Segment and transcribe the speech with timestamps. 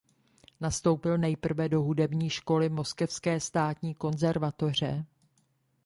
[0.61, 5.05] Nastoupil nejprve do hudební školy Moskevské státní konzervatoře.